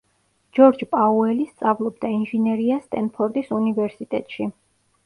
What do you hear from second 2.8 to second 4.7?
სტენფორდის უნივერსიტეტში.